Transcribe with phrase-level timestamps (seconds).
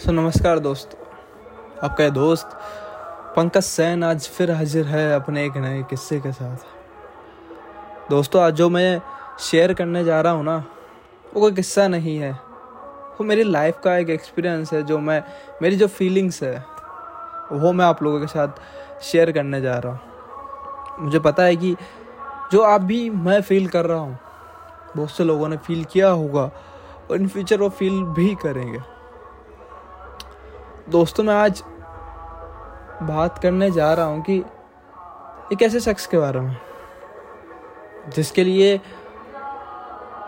[0.00, 0.96] सो नमस्कार दोस्त,
[1.84, 2.50] आपका दोस्त
[3.36, 8.68] पंकज सैन आज फिर हाजिर है अपने एक नए किस्से के साथ। दोस्तों, आज जो
[8.70, 9.00] मैं
[9.40, 10.56] शेयर करने जा रहा हूँ ना,
[11.26, 15.22] वो कोई किस्सा नहीं है। वो मेरी लाइफ का एक एक्सपीरियंस है जो मैं,
[15.62, 16.56] मेरी जो फीलिंग्स है,
[17.52, 20.00] वो मैं आप लोगों के साथ शेयर करने जा रहा हूँ।
[21.00, 21.74] मुझे पता है कि
[22.52, 24.18] जो आप भी मैं फील कर रहा हूँ
[24.96, 26.50] बहुत से लोगों ने फील किया होगा,
[27.10, 28.78] और इन फ्यूचर वो फील भी करेंगे।
[30.90, 31.62] दोस्तों, मैं आज
[33.02, 34.38] बात करने जा रहा हूँ कि
[35.52, 36.56] एक ऐसे शख्स के बारे में।
[38.08, 38.80] जिसके लिए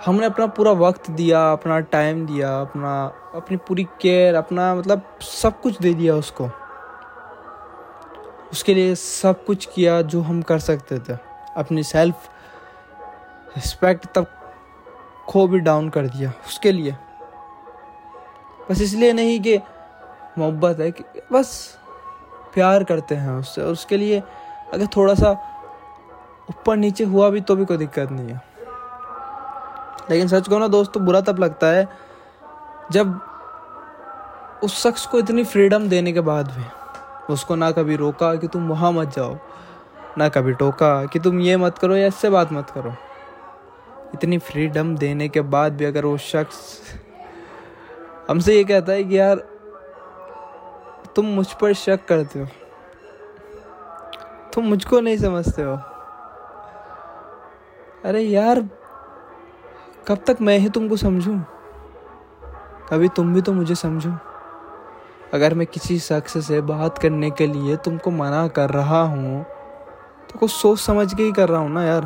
[0.06, 5.60] हमने अपना पूरा वक्त दिया, अपना टाइम दिया, अपना, अपनी पूरी केयर अपना मतलब सब
[5.60, 6.48] कुछ दे दिया उसको।
[8.52, 11.14] उसके लिए सब कुछ किया जो हम कर सकते थे।
[11.56, 12.16] अपनी सेल्फ
[13.56, 14.26] रिस्पेक्ट तब
[15.28, 16.96] खो भी डाउन कर दिया उसके लिए।
[18.70, 19.60] बस इसलिए नहीं कि
[20.38, 21.78] मोहब्बत है कि बस
[22.54, 24.22] प्यार करते हैं उससे। और उसके लिए
[24.72, 25.30] अगर थोड़ा सा
[26.50, 28.40] ऊपर नीचे हुआ भी तो भी कोई दिक्कत नहीं है।
[30.10, 31.88] लेकिन सच को ना दोस्त, बुरा तब लगता है
[32.92, 33.20] जब
[34.64, 36.64] उस शख्स को इतनी फ्रीडम देने के बाद भी
[37.32, 39.36] उसको ना कभी रोका कि तुम वहाँ मत जाओ,
[40.18, 42.94] ना कभी टोका कि तुम ये मत करो या इससे बात मत करो।
[44.14, 46.80] इतनी फ्रीडम देने के बाद भी अगर वो शख्स
[48.30, 49.42] हमसे ये कहता है कि यार
[51.16, 52.46] तुम मुझ पर शक करते हो।
[54.54, 55.76] तुम मुझको नहीं समझते हो।
[58.04, 58.60] अरे यार,
[60.08, 61.38] कब तक मैं ही तुमको समझूं?
[62.90, 64.10] कभी तुम भी तो मुझे समझो।
[65.34, 69.42] अगर मैं किसी शख्स से बात करने के लिए तुमको मना कर रहा हूँ
[70.22, 72.04] तो कुछ सोच समझ के ही कर रहा हूँ ना यार।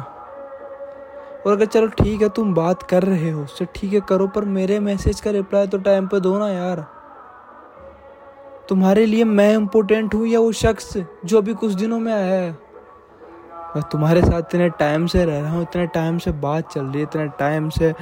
[1.47, 4.45] और अगर चलो ठीक है, तुम बात कर रहे हो, उससे ठीक है करो, पर
[4.45, 6.85] मेरे मैसेज का रिप्लाई तो टाइम पे दो ना यार।
[8.69, 12.51] तुम्हारे लिए मैं इम्पोर्टेंट हूँ या वो शख्स जो अभी कुछ दिनों में आया है?
[13.77, 16.97] मैं तुम्हारे साथ इतने टाइम से रह रहा हूँ, इतने टाइम से बात चल रही
[16.97, 17.95] है, इतने टाइम से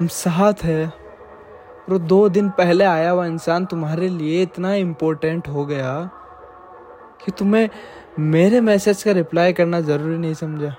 [0.00, 0.86] हम साथ है।
[1.90, 6.10] और दो दिन पहले आया हुआ इंसान तुम्हारे लिए इतना इम्पोर्टेंट हो गया
[7.24, 7.68] कि तुम्हें
[8.18, 10.74] मेरे मैसेज का रिप्लाई करना ज़रूरी नहीं समझा।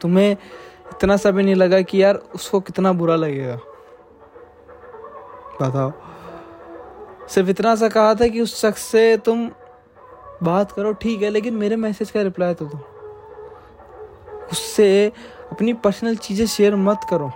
[0.00, 3.58] तुम्हें इतना सा भी नहीं लगा कि यार उसको कितना बुरा लगेगा।
[5.62, 5.92] बताओ।
[7.28, 9.48] सिर्फ़ इतना सा कहा था कि उस शख्स से तुम
[10.42, 12.78] बात करो, ठीक है, लेकिन मेरे मैसेज का रिप्लाई तो दो।
[14.52, 15.12] उससे
[15.52, 17.30] अपनी पर्सनल चीज़ें शेयर मत करो।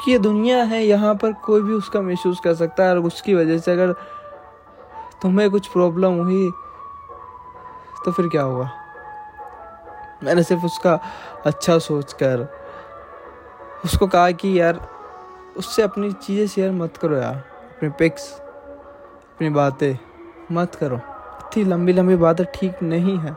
[0.00, 3.34] कि ये दुनिया है, यहाँ पर कोई भी उसका महसूस कर सकता है, और उसकी
[3.34, 3.92] वजह से अगर
[5.22, 6.50] तुम्हें कुछ प्रॉब्लम हुई
[8.04, 8.70] तो फिर क्या होगा
[10.22, 10.98] मैंने सिर्फ़ उसका
[11.46, 12.46] अच्छा सोच कर
[13.84, 14.80] उसको कहा कि यार,
[15.56, 17.42] उससे अपनी चीज़ें शेयर मत करो यार।
[17.84, 18.40] अपने पिक्स,
[19.34, 19.98] अपनी बातें
[20.52, 23.30] मत करो। इतनी लंबी लंबी बातें ठीक नहीं है।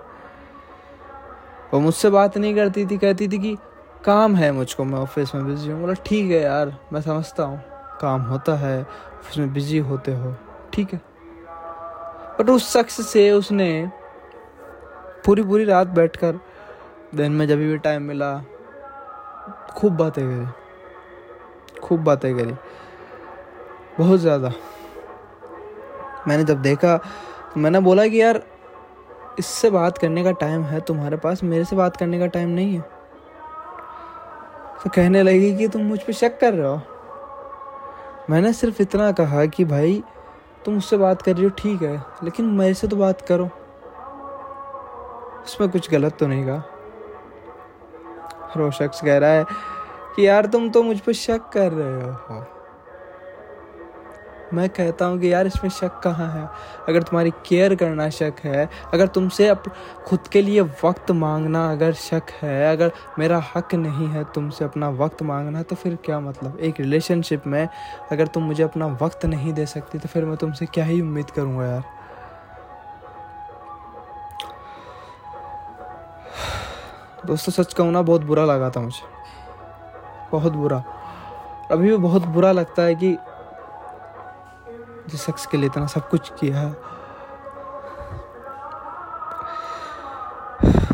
[1.74, 3.58] वो मुझसे बात नहीं करती थी, कहती थी कि
[4.06, 7.62] काम है मुझको, मैं ऑफ़िस में बिज़ी हूँ। बोला, ठीक है यार, मैं समझता हूँ।
[8.02, 10.36] काम होता है, ऑफ़िस में बिज़ी होते हो।
[10.74, 11.02] ठीक है।
[12.40, 13.90] बट उस शख्स से उसने
[15.26, 16.40] पूरी पूरी रात बैठकर,
[17.16, 18.44] दिन में जब भी टाइम मिला,
[19.76, 22.54] खूब बातें करी। खूब बातें करी।
[24.00, 24.52] बहुत ज़्यादा।
[26.28, 28.42] मैंने जब देखा तो मैंने बोला कि यार,
[29.40, 32.76] इससे बात करने का टाइम है तुम्हारे पास, मेरे से बात करने का टाइम नहीं
[32.76, 32.82] है।
[34.84, 36.82] तो कहने लगी कि तुम मुझ पर शक कर रहे हो।
[38.30, 40.04] मैंने सिर्फ़ इतना कहा कि भाई,
[40.66, 43.50] तुम मुझसे बात कर रही हो, ठीक है, लेकिन मेरे से तो बात करो।
[45.44, 46.64] उसमें कुछ गलत तो नहीं कहा।
[48.58, 49.46] वो शख्स कह रहा है
[50.16, 52.46] कि यार, तुम तो मुझ पर शक कर रहे हो।
[54.54, 56.50] मैं कहता हूँ कि यार इसमें शक कहाँ है?
[56.90, 59.64] अगर तुम्हारी केयर करना शक है, अगर तुमसे अप,
[60.08, 64.90] खुद के लिए वक्त मांगना अगर शक है, अगर मेरा हक नहीं है तुमसे अपना
[64.90, 66.60] वक्त मांगना तो फिर क्या मतलब?
[66.60, 67.70] एक रिलेशनशिप में
[68.12, 71.30] अगर तुम मुझे अपना वक्त नहीं दे सकती तो फिर मैं तुमसे क्या ही उम्मीद
[71.30, 71.84] करूँगा यार?
[77.26, 79.06] दोस्तों, सच कहूँ ना, बहुत बुरा लगा था मुझे।
[80.32, 80.84] बहुत बुरा।
[81.72, 83.18] अभी भी बहुत बुरा लगता है कि
[85.10, 86.76] जिस शख्स के लिए इतना सब कुछ किया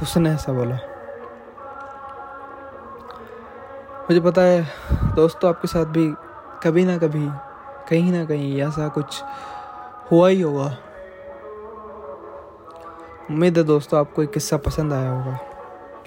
[0.02, 0.76] उसने ऐसा बोला।
[4.04, 4.68] मुझे पता है,
[5.16, 6.14] दोस्तों आपके साथ भी
[6.64, 7.28] कभी ना कभी,
[7.90, 9.24] कहीं ना कहीं ऐसा कुछ
[10.12, 10.78] हुआ ही होगा।
[13.30, 15.38] उम्मीद है दोस्तों आपको एक किस्सा पसंद आया होगा।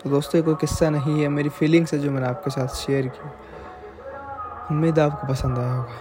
[0.03, 3.31] तो दोस्तों कोई किस्सा नहीं है, मेरी फीलिंग्स है जो मैंने आपके साथ शेयर की।
[4.75, 6.01] उम्मीद आपको पसंद आया होगा।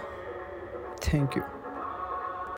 [1.08, 1.42] Thank you